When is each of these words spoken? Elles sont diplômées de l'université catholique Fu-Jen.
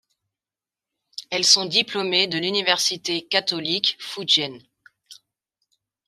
Elles 1.29 1.43
sont 1.45 1.65
diplômées 1.65 2.25
de 2.25 2.39
l'université 2.39 3.21
catholique 3.27 3.97
Fu-Jen. 3.99 4.57